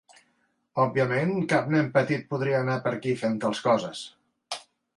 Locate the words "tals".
3.45-3.65